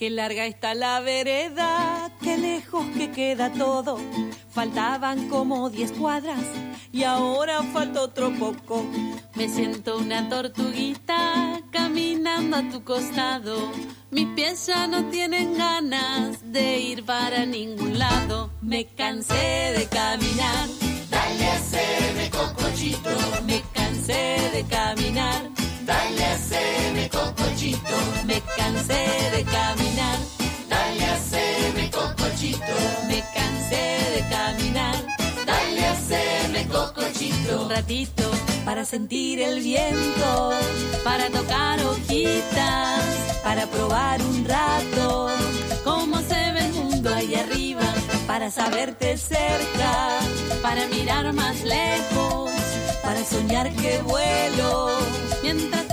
[0.00, 3.98] Qué larga está la vereda, qué lejos que queda todo.
[4.48, 6.40] Faltaban como 10 cuadras
[6.90, 8.82] y ahora falta otro poco.
[9.34, 13.72] Me siento una tortuguita caminando a tu costado.
[14.10, 18.50] Mis pies ya no tienen ganas de ir para ningún lado.
[18.62, 20.66] Me cansé de caminar.
[21.10, 23.10] Dale a hacerme cocochito.
[23.44, 23.62] Me
[28.80, 30.18] cansé de caminar.
[30.68, 32.76] Dale a hacerme cocochito.
[33.08, 34.94] Me cansé de caminar.
[35.46, 37.62] Dale a hacerme cocochito.
[37.62, 38.30] Un ratito
[38.64, 40.52] para sentir el viento,
[41.04, 43.04] para tocar hojitas,
[43.42, 45.30] para probar un rato
[45.84, 47.82] cómo se ve el mundo ahí arriba,
[48.26, 50.20] para saberte cerca,
[50.62, 52.50] para mirar más lejos,
[53.02, 54.90] para soñar que vuelo
[55.42, 55.89] mientras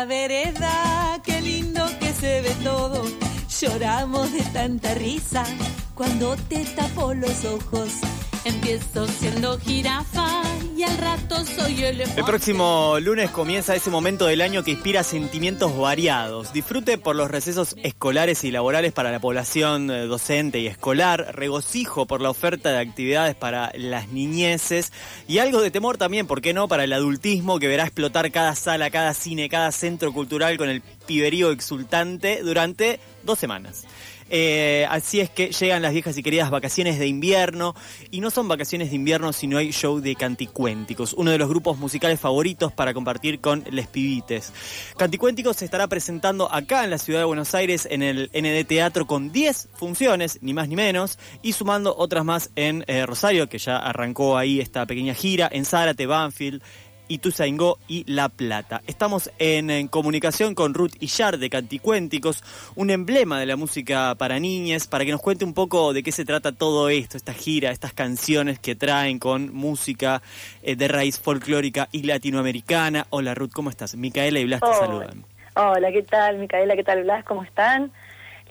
[0.00, 3.04] la vereda, qué lindo que se ve todo.
[3.60, 5.44] Lloramos de tanta risa
[5.94, 7.90] cuando te tapo los ojos.
[8.44, 10.42] Empiezo siendo jirafa
[10.74, 12.20] y al rato soy elefante.
[12.20, 16.50] El próximo lunes comienza ese momento del año que inspira sentimientos variados.
[16.54, 22.06] Disfrute por los recesos escolares y laborales para la población eh, docente y escolar, regocijo
[22.06, 24.90] por la oferta de actividades para las niñeces
[25.28, 28.54] y algo de temor también, ¿por qué no?, para el adultismo que verá explotar cada
[28.54, 33.84] sala, cada cine, cada centro cultural con el piberío exultante durante dos semanas.
[34.30, 37.74] Eh, así es que llegan las viejas y queridas vacaciones de invierno
[38.10, 41.48] y no son vacaciones de invierno si no hay show de Canticuénticos, uno de los
[41.48, 44.52] grupos musicales favoritos para compartir con les pibites.
[44.96, 49.06] Canticuénticos se estará presentando acá en la ciudad de Buenos Aires en el ND Teatro
[49.06, 53.58] con 10 funciones, ni más ni menos, y sumando otras más en eh, Rosario, que
[53.58, 56.62] ya arrancó ahí esta pequeña gira, en Zárate, Banfield,
[57.10, 58.82] Ituzaingó y La Plata.
[58.86, 62.44] Estamos en, en comunicación con Ruth Illar de Canticuénticos,
[62.76, 66.12] un emblema de la música para niñas, para que nos cuente un poco de qué
[66.12, 70.22] se trata todo esto, esta gira, estas canciones que traen con música
[70.62, 73.06] eh, de raíz folclórica y latinoamericana.
[73.10, 73.96] Hola Ruth, ¿cómo estás?
[73.96, 75.24] Micaela y Blas te saludan.
[75.56, 76.76] Hola, ¿qué tal, Micaela?
[76.76, 77.24] ¿Qué tal, Blas?
[77.24, 77.90] ¿Cómo están?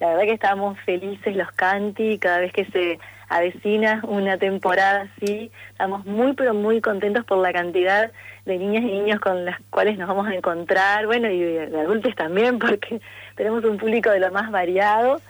[0.02, 3.00] La verdad que estamos felices los Canti cada vez que se
[3.30, 5.52] avecina una temporada así.
[5.72, 8.12] Estamos muy, pero muy contentos por la cantidad
[8.50, 11.80] de niñas y niños con las cuales nos vamos a encontrar, bueno, y de, de
[11.80, 13.00] adultos también, porque
[13.36, 15.22] tenemos un público de lo más variado.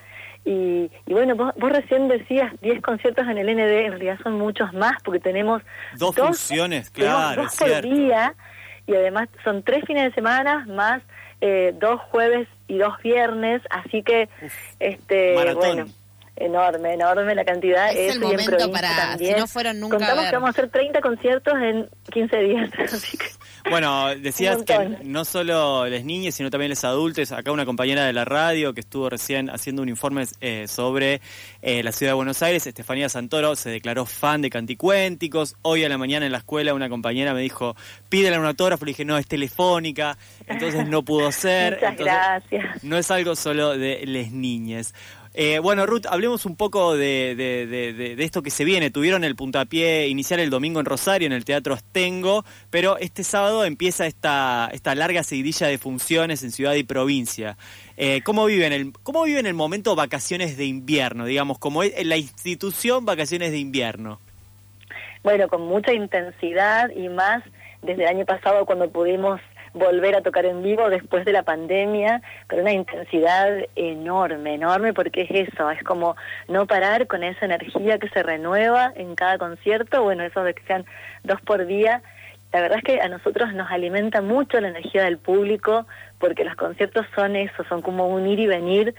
[0.46, 4.40] Y, y bueno, vos, vos recién decías 10 conciertos en el ND, en realidad son
[4.40, 5.62] muchos más, porque tenemos
[5.98, 7.90] Dos funciones, claro, dos es por cierto.
[7.90, 8.34] día,
[8.88, 11.04] y además son tres fines de semana más
[11.42, 14.30] eh, dos jueves y dos viernes, así que,
[14.80, 15.60] este, maratón.
[15.60, 15.86] bueno,
[16.40, 17.92] enorme, enorme la cantidad.
[17.92, 19.38] Es el momento para, si también.
[19.38, 20.30] no fueron nunca a Contamos ver.
[20.32, 23.26] que vamos a hacer 30 conciertos en 15 días, así que...
[23.70, 27.32] Bueno, decías que no solo las niñas, sino también los adultos.
[27.32, 31.22] Acá una compañera de la radio que estuvo recién haciendo un informe eh, sobre
[31.62, 35.56] eh, la ciudad de Buenos Aires, Estefanía Santoro, se declaró fan de Canticuénticos.
[35.62, 37.76] Hoy a la mañana en la escuela una compañera me dijo,
[38.08, 38.86] pídele un autógrafo.
[38.86, 40.18] Le dije, no, es telefónica,
[40.48, 41.76] entonces no pudo ser.
[41.76, 42.84] Muchas Entonces, gracias.
[42.84, 44.94] No es algo solo de les niñas.
[45.42, 48.92] Eh, bueno, Ruth, hablemos un poco de, de- de- esto que se viene.
[48.92, 53.64] Tuvieron el puntapié inicial el domingo en Rosario, en el Teatro Astengo, pero este sábado
[53.64, 57.58] empieza esta, esta larga seguidilla de funciones en ciudad y provincia.
[57.96, 63.06] Eh, ¿cómo, viven el, ¿Cómo el momento vacaciones de invierno, digamos, como es la institución
[63.06, 64.20] vacaciones de invierno?
[65.24, 67.46] Bueno, con mucha intensidad y más
[67.82, 69.40] desde el año pasado cuando pudimos
[69.74, 75.22] volver a tocar en vivo después de la pandemia, con una intensidad enorme, enorme, porque
[75.22, 76.16] es eso, es como
[76.48, 80.64] no parar con esa energía que se renueva en cada concierto, bueno, eso de que
[80.64, 80.86] sean
[81.24, 82.02] dos por día,
[82.52, 85.86] la verdad es que a nosotros nos alimenta mucho la energía del público,
[86.18, 88.96] porque los conciertos son eso, son como un ir y venir,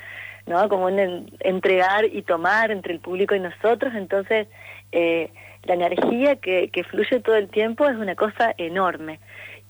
[0.47, 0.69] ¿no?
[0.69, 4.47] Como un en- entregar y tomar entre el público y nosotros, entonces
[4.93, 5.31] eh,
[5.65, 9.19] la energía que, que fluye todo el tiempo es una cosa enorme.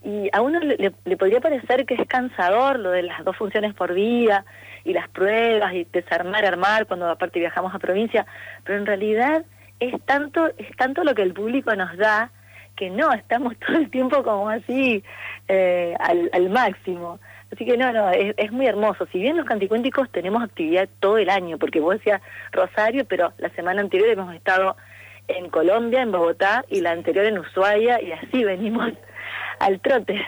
[0.02, 3.75] Y a uno le, le- podría parecer que es cansador lo de las dos funciones
[3.75, 4.44] por día
[4.85, 8.26] y las pruebas y desarmar, armar cuando aparte viajamos a provincia,
[8.64, 9.44] pero en realidad
[9.79, 12.31] es tanto, es tanto lo que el público nos da
[12.76, 15.05] que no, estamos todo el tiempo como así
[15.49, 17.19] eh, al, al máximo.
[17.52, 19.06] Así que no, no, es, es muy hermoso.
[19.12, 23.50] Si bien los canticuénticos tenemos actividad todo el año, porque vos decías Rosario, pero la
[23.50, 24.76] semana anterior hemos estado
[25.37, 28.93] en Colombia, en Bogotá, y la anterior en Ushuaia, y así venimos
[29.59, 30.21] al trote.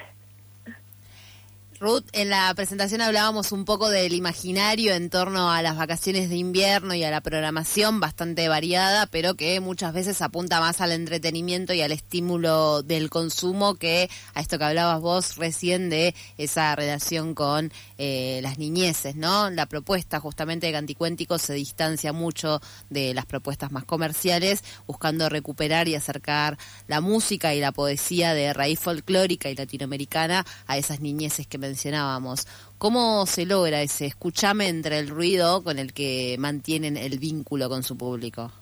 [1.83, 6.37] Ruth, en la presentación hablábamos un poco del imaginario en torno a las vacaciones de
[6.37, 11.75] invierno y a la programación bastante variada, pero que muchas veces apunta más al entretenimiento
[11.75, 17.35] y al estímulo del consumo que a esto que hablabas vos recién de esa relación
[17.35, 19.51] con eh, las niñeces, ¿no?
[19.51, 25.89] La propuesta justamente de Canticuéntico se distancia mucho de las propuestas más comerciales, buscando recuperar
[25.89, 31.49] y acercar la música y la poesía de raíz folclórica y latinoamericana a esas niñeces
[31.49, 32.47] que mencionábamos.
[32.77, 37.83] ¿Cómo se logra ese escuchame entre el ruido con el que mantienen el vínculo con
[37.83, 38.53] su público?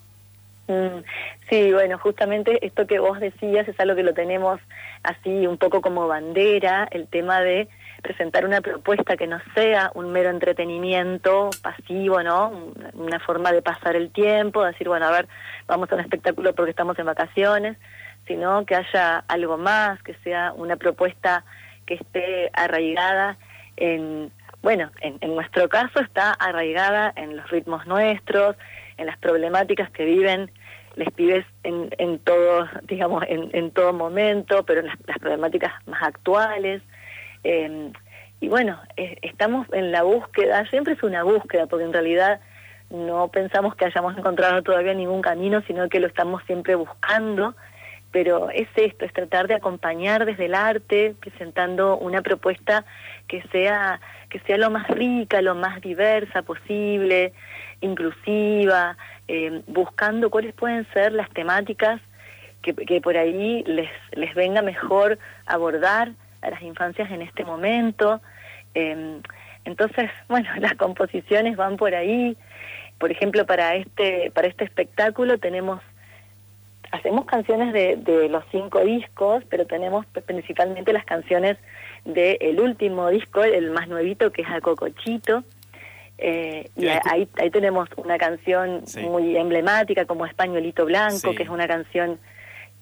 [0.69, 1.03] Mm,
[1.49, 4.61] sí, bueno, justamente esto que vos decías es algo que lo tenemos
[5.03, 7.67] así un poco como bandera, el tema de
[8.01, 12.73] presentar una propuesta que no sea un mero entretenimiento pasivo, ¿no?
[12.95, 15.27] Una forma de pasar el tiempo, decir, bueno, a ver,
[15.67, 17.77] vamos a un espectáculo porque estamos en vacaciones,
[18.29, 21.45] sino que haya algo más, que sea una propuesta
[21.91, 23.37] que esté arraigada
[23.77, 24.31] en,
[24.63, 28.55] bueno, en, nuestro caso está arraigada en los ritmos nuestros,
[28.97, 30.53] en las problemáticas que viven
[30.95, 36.03] les pibes en, en todo, digamos, en, en todo momento, pero en las, problemáticas más
[36.03, 36.81] actuales.
[37.43, 37.91] Eh,
[38.41, 42.41] y bueno, estamos en la búsqueda, siempre es una búsqueda, porque en realidad
[42.91, 47.55] no pensamos que hayamos encontrado todavía ningún camino, sino que lo estamos siempre buscando
[48.12, 52.85] pero es esto, es tratar de acompañar desde el arte, presentando una propuesta
[53.29, 57.33] que sea, que sea lo más rica, lo más diversa posible,
[57.81, 58.97] inclusiva,
[59.29, 62.01] eh, buscando cuáles pueden ser las temáticas
[62.62, 66.12] que, que por ahí les, les venga mejor abordar
[66.43, 68.21] a las infancias en este momento.
[68.75, 69.21] Eh,
[69.65, 72.37] entonces, bueno, las composiciones van por ahí.
[72.99, 75.81] Por ejemplo, para este, para este espectáculo tenemos
[76.91, 81.57] hacemos canciones de, de, los cinco discos, pero tenemos principalmente las canciones
[82.05, 85.45] del último disco, el más nuevito, que es A Cocochito.
[86.19, 91.67] Eh, y ahí, ahí tenemos una canción muy emblemática como Españolito Blanco, que es una
[91.67, 92.19] canción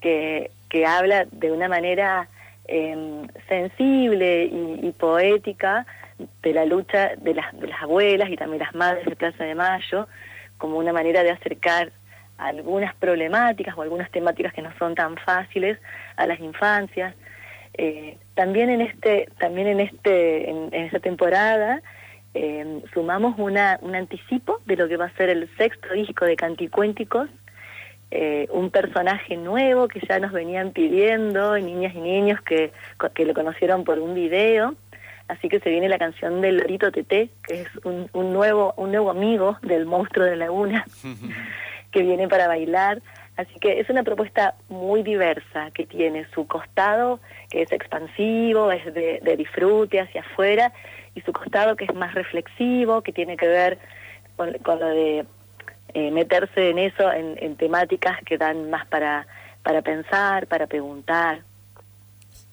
[0.00, 2.28] que, que habla de una manera
[2.66, 5.86] eh, sensible y, y, poética
[6.42, 9.54] de la lucha de las, de las abuelas y también las madres de Plaza de
[9.54, 10.08] Mayo,
[10.58, 11.92] como una manera de acercar
[12.38, 15.78] algunas problemáticas o algunas temáticas que no son tan fáciles
[16.16, 17.14] a las infancias.
[17.74, 21.82] Eh, también en este, también en este, en, esta temporada
[22.34, 26.36] eh, sumamos una, un anticipo de lo que va a ser el sexto disco de
[26.36, 27.28] Canticuénticos,
[28.10, 32.72] eh, un personaje nuevo que ya nos venían pidiendo, niñas y niños que,
[33.14, 34.74] que lo conocieron por un video.
[35.26, 38.92] Así que se viene la canción del Lorito Teté, que es un, un nuevo, un
[38.92, 40.86] nuevo amigo del monstruo de laguna.
[41.92, 43.02] que viene para bailar.
[43.36, 47.20] Así que es una propuesta muy diversa que tiene su costado,
[47.50, 50.72] que es expansivo, es de, disfrute hacia afuera,
[51.14, 53.78] y su costado que es más reflexivo, que tiene que ver
[54.36, 55.24] con, lo de
[55.94, 59.26] eh, meterse en eso, en, en, temáticas que dan más para,
[59.62, 61.42] para pensar, para preguntar.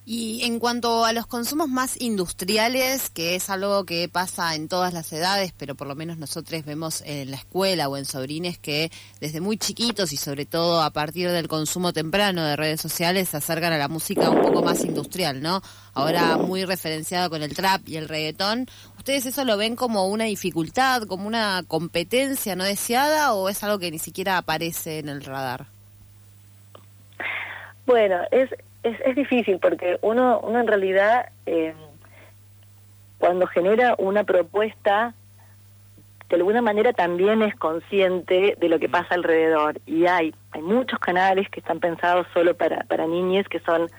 [0.08, 4.94] Y en cuanto a los consumos más industriales, que es algo que pasa en todas
[4.94, 8.92] las edades, pero por lo menos nosotros vemos en la escuela o en sobrines que
[9.20, 13.38] desde muy chiquitos y sobre todo a partir del consumo temprano de redes sociales se
[13.38, 15.64] acercan a la música un poco más industrial, ¿no?
[15.96, 18.68] Ahora muy referenciado con el trap y el reggaetón.
[19.00, 23.80] ¿Ustedes eso lo ven como una dificultad, como una competencia no deseada o es algo
[23.80, 25.66] que ni siquiera aparece en el radar?
[27.88, 28.50] Bueno, es
[28.86, 31.74] es, es difícil porque uno, uno en realidad eh,
[33.18, 35.14] cuando genera una propuesta
[36.30, 39.80] de alguna manera también es consciente de lo que pasa alrededor.
[39.86, 43.90] Y hay hay muchos canales que están pensados solo para para niñas que son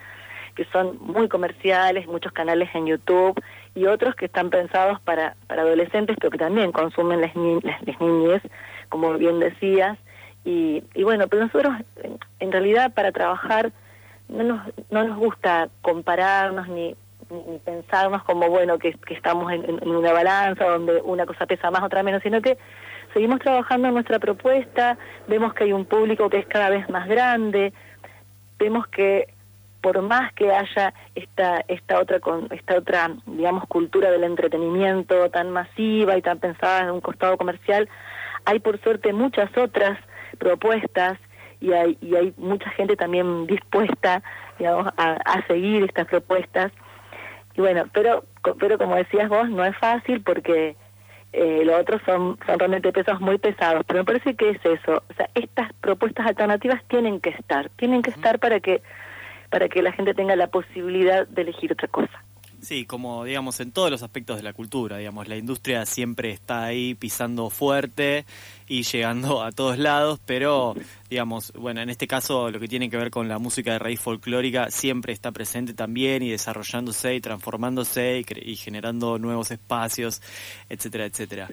[0.55, 3.41] que son muy comerciales muchos canales en YouTube
[3.75, 8.43] y otros que están pensados para para adolescentes pero que también consumen las, las, niñas
[8.89, 9.99] como bien decías.
[10.45, 11.75] Y, y bueno pero nosotros
[12.39, 13.73] en realidad para trabajar
[14.29, 16.97] no nos, no nos gusta compararnos ni,
[17.31, 22.03] ni pensarnos como, bueno, que, estamos en, una balanza donde una cosa pesa más, otra
[22.03, 22.59] menos, sino que
[23.13, 27.09] seguimos trabajando en nuestra propuesta, vemos que hay un público que es cada vez más
[27.09, 27.73] grande,
[28.59, 29.29] vemos que
[29.81, 32.19] por más que haya esta esta otra
[32.51, 37.89] esta otra digamos cultura del entretenimiento tan masiva y tan pensada en un costado comercial
[38.47, 39.99] hay por suerte muchas otras
[40.39, 41.19] propuestas
[41.67, 44.23] y hay, y hay mucha gente también dispuesta,
[44.59, 46.73] digamos, a, a seguir estas propuestas.
[47.55, 48.25] Y bueno, pero,
[48.59, 50.77] pero como decías vos, no es fácil porque
[51.33, 55.03] eh, los otros son, son realmente pesos muy pesados, pero me parece que es eso,
[55.09, 58.83] o sea, estas propuestas alternativas tienen que estar, tienen que estar para que
[59.51, 62.25] para que la gente tenga la posibilidad de elegir otra cosa.
[62.63, 66.65] Sí, como digamos en todos los aspectos de la cultura, digamos, la industria siempre está
[66.65, 68.25] ahí pisando fuerte
[68.67, 70.75] y llegando a todos lados, pero
[71.11, 74.01] digamos, bueno, en este caso lo que tiene que ver con la música de raíz
[74.01, 80.23] folclórica siempre está presente también y desarrollándose y transformándose y, y generando nuevos espacios,
[80.69, 81.49] etcétera, etcétera.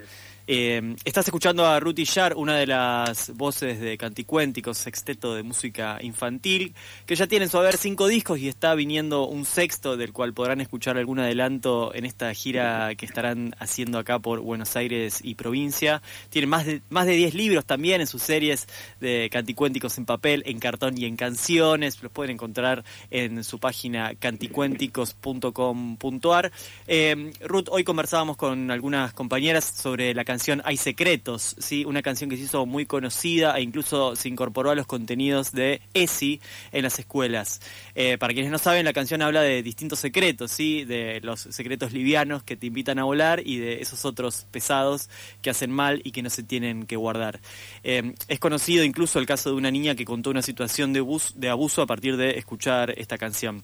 [0.46, 6.00] Eh, estás escuchando a Ruth Yar, una de las voces de Canticuénticos, sexteto de música
[6.02, 10.12] infantil, que ya tiene en su haber cinco discos y está viniendo un sexto, del
[10.12, 15.22] cual podrán escuchar algún adelanto en esta gira que estarán haciendo acá por Buenos Aires
[15.24, 16.02] y provincia.
[16.30, 18.68] Tiene más de, más de 10 libros también en sus series
[19.00, 22.04] de Canticuénticos en papel, en cartón y en canciones.
[22.04, 26.52] Los pueden encontrar en su página canticuénticos.com.ar.
[26.88, 31.86] Eh, Ruth, hoy conversábamos con algunas compañeras sobre la canción Hay Secretos, ¿sí?
[31.86, 35.80] una canción que se hizo muy conocida e incluso se incorporó a los contenidos de
[35.94, 37.62] ESI en las escuelas.
[37.94, 40.86] Eh, para quienes no saben, la canción habla de distintos secretos, ¿sí?
[40.86, 45.08] de los secretos livianos que te invitan a volar y de esos otros pesados
[45.44, 47.40] que hacen mal y que no se tienen que guardar.
[47.84, 51.50] Eh, es conocido incluso el caso de una niña que contó una situación de, de
[51.50, 53.64] abuso a partir de escuchar esta canción.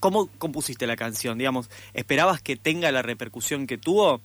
[0.00, 1.38] ¿Cómo compusiste la canción?
[1.38, 4.20] Digamos, ¿esperabas que tenga la repercusión que tuvo?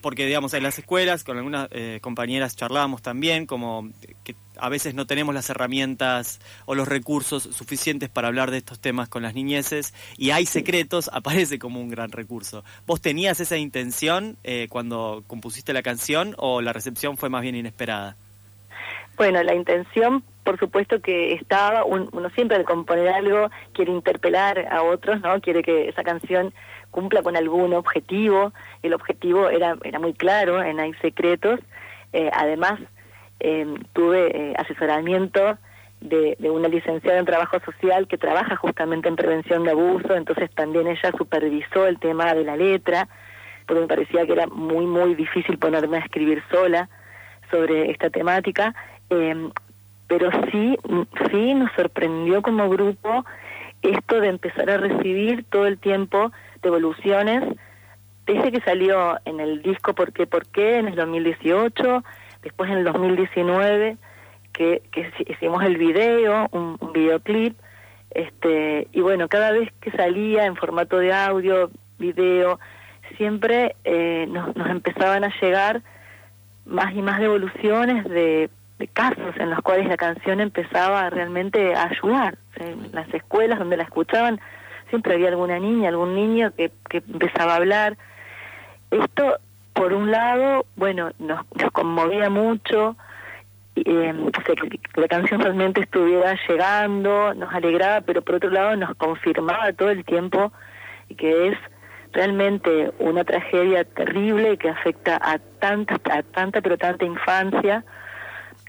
[0.00, 3.88] Porque digamos en las escuelas con algunas eh, compañeras charlábamos también como
[4.24, 8.80] que a veces no tenemos las herramientas o los recursos suficientes para hablar de estos
[8.80, 12.64] temas con las niñeces y hay secretos aparece como un gran recurso.
[12.86, 17.54] Vos tenías esa intención eh, cuando compusiste la canción o la recepción fue más bien
[17.54, 18.16] inesperada
[19.16, 21.84] bueno la intención por supuesto que estaba.
[21.84, 26.54] Uno siempre al componer algo quiere interpelar a otros no quiere que esa canción
[26.90, 28.52] cumpla con algún objetivo.
[28.82, 31.60] El objetivo era, era muy claro en Hay Secretos.
[32.12, 32.80] Eh, además,
[33.40, 35.58] em, tuve eh, asesoramiento
[36.00, 40.48] de, de, una licenciada en trabajo social que trabaja justamente en prevención de abuso, entonces
[40.54, 43.08] también ella supervisó el tema de la letra,
[43.66, 46.88] porque me parecía que era muy, muy difícil ponerme a escribir sola
[47.50, 48.74] sobre esta temática.
[49.10, 49.50] Eh,
[50.08, 50.76] pero sí,
[51.30, 53.24] sí nos sorprendió como grupo
[53.82, 57.42] esto de empezar a recibir todo el tiempo devoluciones,
[58.26, 60.26] desde que salió en el disco ¿Por qué?
[60.26, 60.78] ¿Por qué?
[60.78, 62.04] en el 2018,
[62.42, 63.96] después en el 2019,
[64.52, 67.58] que, que hicimos el video, un, videoclip,
[68.10, 72.58] este, y bueno, cada vez que salía en formato de audio, video,
[73.16, 75.82] siempre eh, nos, nos empezaban a llegar
[76.66, 81.88] más y más devoluciones de, de casos en los cuales la canción empezaba realmente a
[81.88, 82.38] ayudar.
[82.56, 84.40] en las escuelas donde la escuchaban
[84.88, 87.96] siempre había alguna niña, algún niño que, que empezaba a hablar.
[88.90, 89.38] Esto,
[89.72, 92.96] por un lado, bueno, nos, nos conmovía mucho,
[93.76, 94.14] eh,
[94.44, 99.90] que la canción realmente estuviera llegando, nos alegraba, pero por otro lado nos confirmaba todo
[99.90, 100.52] el tiempo
[101.16, 101.58] que es
[102.12, 107.84] realmente una tragedia terrible que afecta a tanta, a tanta pero tanta infancia.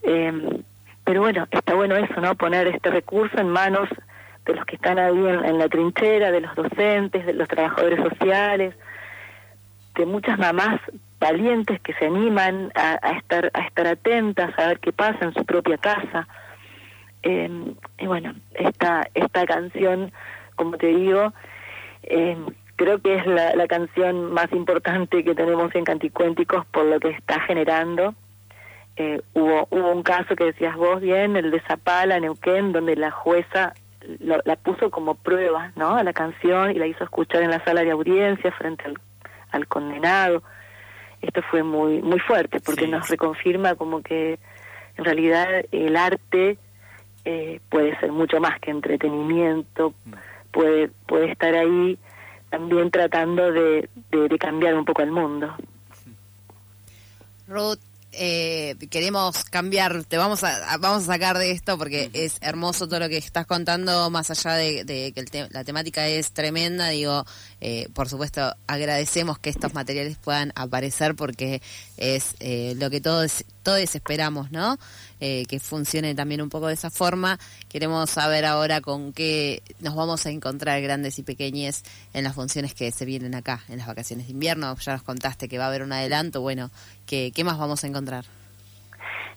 [0.04, 0.62] Eh,
[1.04, 2.36] pero bueno, está bueno eso, ¿no?
[2.36, 3.90] Poner este recurso en manos
[4.50, 8.74] de los que están ahí en, la trinchera, de los docentes, de los trabajadores sociales,
[9.96, 10.82] de muchas mamás
[11.20, 15.46] valientes que se animan a, estar a estar atentas a ver qué pasa en su
[15.46, 16.28] propia casa.
[17.22, 20.12] Em, y bueno, esta esta canción,
[20.56, 21.34] como te digo,
[22.04, 27.00] em, creo que es la, la, canción más importante que tenemos en Canticuénticos por lo
[27.00, 28.16] que está generando.
[28.96, 33.12] Eh, hubo, hubo un caso que decías vos bien, el de Zapala, Neuquén, donde la
[33.12, 33.74] jueza
[34.20, 35.96] la puso como prueba, ¿no?
[35.96, 38.86] A la canción y la hizo escuchar en la sala de audiencia frente
[39.52, 40.44] al, condenado.
[41.22, 44.40] Esto fue muy muy fuerte porque nos reconfirma como que
[44.98, 46.58] en realidad el arte
[47.26, 50.14] eh, puede ser mucho más que entretenimiento, mm.
[50.52, 51.98] puede puede estar ahí
[52.50, 55.54] también tratando de, de, de cambiar un poco el mundo.
[57.48, 57.80] Ruth,
[58.12, 63.00] eh, queremos cambiar, te vamos a, vamos a sacar de esto porque es hermoso todo
[63.00, 67.26] lo que estás contando, más allá de, que la temática es tremenda, digo,
[67.62, 71.62] eh, por supuesto agradecemos que estos materiales puedan aparecer porque
[71.98, 74.78] es eh, lo que todos, todos esperamos, ¿no?
[75.20, 77.38] Eh, que funcione también un poco de esa forma.
[77.68, 82.74] Queremos saber ahora con qué nos vamos a encontrar grandes y pequeñes en las funciones
[82.74, 84.76] que se vienen acá, en las vacaciones de invierno.
[84.78, 86.42] Ya nos contaste que va a haber un adelanto.
[86.42, 86.72] Bueno,
[87.06, 88.26] ¿qué, qué más vamos a encontrar?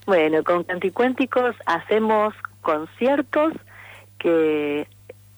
[0.06, 3.52] Bueno, con Canticuénticos hacemos conciertos
[4.18, 4.86] que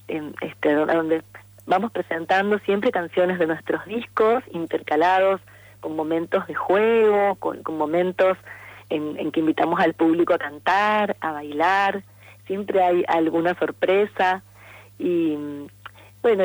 [0.09, 1.23] en este donde
[1.67, 5.41] vamos presentando siempre canciones de nuestros discos intercalados
[5.81, 8.39] con momentos de juego, con, con momentos
[8.91, 12.03] en, en, que invitamos al público a cantar, a bailar,
[12.47, 14.43] siempre hay alguna sorpresa.
[14.99, 15.37] Y
[16.23, 16.45] bueno,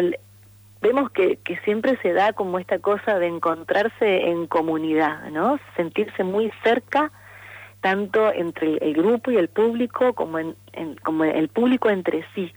[0.81, 5.59] vemos que, que siempre se da como esta cosa de encontrarse en comunidad, ¿no?
[5.75, 7.11] Sentirse muy cerca
[7.81, 12.53] tanto entre el, grupo y el público como en, en, como el público entre sí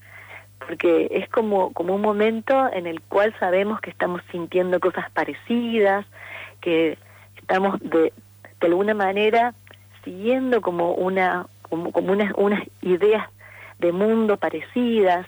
[0.67, 6.07] porque es como, como un momento en el cual sabemos que estamos sintiendo cosas parecidas,
[6.61, 6.97] que
[7.37, 8.13] estamos de,
[8.61, 9.55] de alguna manera
[10.05, 13.29] siguiendo como una como, como unas, unas ideas
[13.79, 15.27] de mundo parecidas.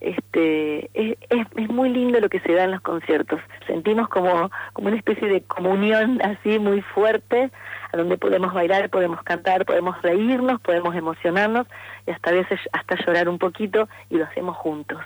[0.00, 3.40] Este es, es, es, muy lindo lo que se da en los conciertos.
[3.66, 7.50] Sentimos como como una especie de comunión así muy fuerte
[7.92, 11.66] a donde podemos bailar podemos cantar podemos reírnos podemos emocionarnos
[12.06, 14.98] y hasta a veces hasta llorar un poquito y lo hacemos juntos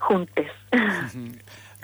[0.00, 0.50] juntes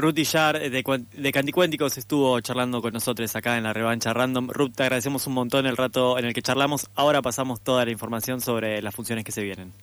[0.01, 4.49] Ruth Yar de, de Canticuénticos estuvo charlando con nosotros acá en la revancha random.
[4.49, 6.89] Ruth, te agradecemos un montón el rato en el que charlamos.
[6.95, 9.75] Ahora pasamos toda la información sobre las funciones que se vienen.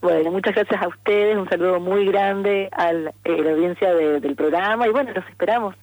[0.00, 4.36] Bueno, muchas gracias a ustedes, un saludo muy grande a la, eh, audiencia de, del
[4.36, 5.74] programa y bueno, los esperamos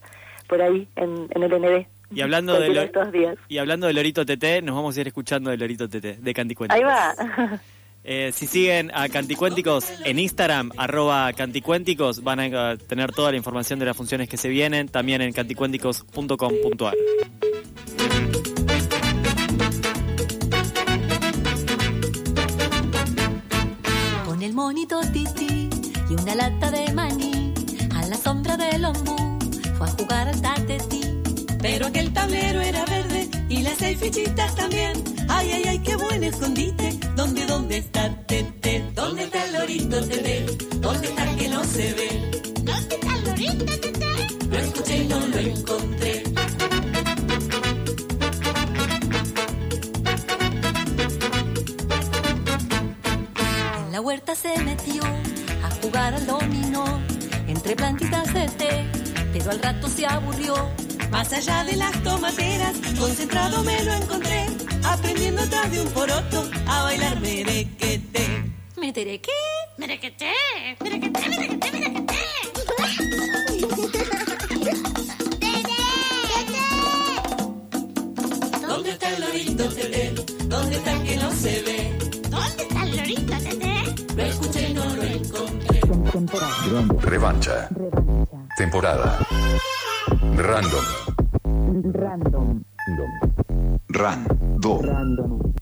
[0.48, 1.88] por ahí en, en el ND.
[2.14, 3.38] Y hablando, de estos días.
[3.48, 6.78] y hablando de Lorito TT, nos vamos a ir escuchando de Lorito TT, de Canticuénticos.
[6.78, 7.62] Ahí va.
[8.08, 13.80] Eh, si siguen a Canticuénticos en Instagram, arroba Canticuénticos, van a tener toda la información
[13.80, 16.94] de las funciones que se vienen, también en canticuénticos.com.ar.
[24.24, 25.68] Con el monito titi
[26.08, 27.56] y una lata de maní,
[27.96, 29.40] a la sombra del ombú,
[29.80, 30.15] fue a jugar.
[31.86, 35.04] Pero aquel tablero era verde y las seis fichitas también.
[35.30, 36.98] Ay, ay, ay, qué buen escondite.
[37.16, 38.84] ¿Dónde, dónde está Tete?
[38.96, 40.46] ¿Dónde está el lorito Tete?
[40.78, 42.42] ¿Dónde está que no se ve?
[42.64, 44.48] ¿Dónde está el lorito Tete?
[44.50, 46.24] Lo escuché y no lo encontré.
[53.86, 57.00] En la huerta se metió a jugar al dominó
[57.48, 58.86] entre plantitas de té,
[59.34, 60.56] pero al rato se aburrió
[61.12, 64.46] más allá de las tomateras, concentrado me lo encontré,
[64.84, 68.54] aprendiendo atrás de un poroto a bailar merequete.
[68.78, 69.32] ¿Merequete?
[69.78, 70.32] Merequete,
[70.80, 72.16] merequete, merequete, merequete.
[78.68, 80.14] ¿Dónde está el lorito Tete?
[80.46, 81.98] ¿Dónde está el que no se ve?
[82.30, 84.16] ¿Dónde está el lorito Tete?
[84.16, 85.82] Lo escuché y no lo encontré.
[87.02, 87.70] Revancha.
[88.56, 89.20] Temporada.
[90.32, 90.86] Random.
[91.92, 92.64] Random.
[93.92, 94.82] Random.
[94.82, 95.55] Random.